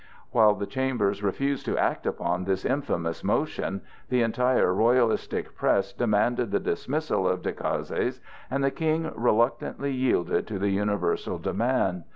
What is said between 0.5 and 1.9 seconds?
the Chambers refused to